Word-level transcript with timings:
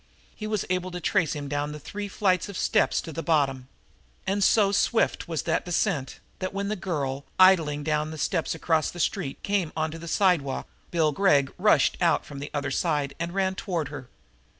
He 0.35 0.47
was 0.47 0.65
able 0.71 0.89
to 0.89 0.99
trace 0.99 1.33
him 1.33 1.47
down 1.47 1.69
all 1.69 1.73
the 1.73 1.79
three 1.79 2.07
flights 2.07 2.49
of 2.49 2.57
steps 2.57 3.01
to 3.01 3.11
the 3.13 3.21
bottom. 3.21 3.67
And 4.25 4.43
so 4.43 4.71
swift 4.71 5.27
was 5.27 5.43
that 5.43 5.63
descent 5.63 6.17
that, 6.39 6.55
when 6.55 6.69
the 6.69 6.75
girl, 6.75 7.23
idling 7.37 7.83
down 7.83 8.09
the 8.09 8.17
steps 8.17 8.55
across 8.55 8.89
the 8.89 8.99
street, 8.99 9.43
came 9.43 9.71
onto 9.77 9.99
the 9.99 10.07
sidewalk, 10.07 10.65
Bill 10.89 11.11
Gregg 11.11 11.53
rushed 11.59 11.97
out 12.01 12.25
from 12.25 12.39
the 12.39 12.49
other 12.51 12.71
side 12.71 13.13
and 13.19 13.35
ran 13.35 13.53
toward 13.53 13.89
her. 13.89 14.09